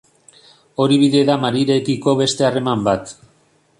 Hori 0.85 0.97
bide 1.01 1.21
da 1.29 1.35
Marirekiko 1.43 2.17
beste 2.23 2.49
harreman 2.49 2.87
bat. 2.89 3.15